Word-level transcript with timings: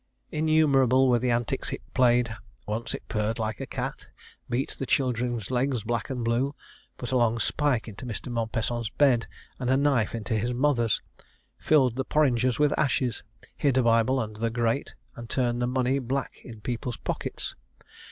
Innumerable 0.31 1.07
were 1.07 1.19
the 1.19 1.29
antics 1.29 1.71
it 1.71 1.83
played. 1.93 2.35
Once 2.65 2.95
it 2.95 3.07
purred 3.07 3.37
like 3.37 3.59
a 3.59 3.67
cat; 3.67 4.07
beat 4.49 4.71
the 4.71 4.87
children's 4.87 5.51
legs 5.51 5.83
black 5.83 6.09
and 6.09 6.25
blue; 6.25 6.55
put 6.97 7.11
a 7.11 7.15
long 7.17 7.37
spike 7.37 7.87
into 7.87 8.07
Mr. 8.07 8.31
Mompesson's 8.31 8.89
bed, 8.89 9.27
and 9.59 9.69
a 9.69 9.77
knife 9.77 10.15
into 10.15 10.33
his 10.35 10.55
mother's; 10.55 11.03
filled 11.59 11.97
the 11.97 12.03
porringers 12.03 12.57
with 12.57 12.73
ashes; 12.79 13.21
hid 13.55 13.77
a 13.77 13.83
Bible 13.83 14.19
under 14.19 14.39
the 14.39 14.49
grate; 14.49 14.95
and 15.15 15.29
turned 15.29 15.61
the 15.61 15.67
money 15.67 15.99
black 15.99 16.39
in 16.43 16.61
people's 16.61 16.97
pockets. 16.97 17.55